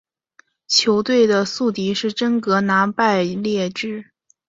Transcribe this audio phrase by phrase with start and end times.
[0.67, 4.09] 球队的宿敌是真格拿拜列治。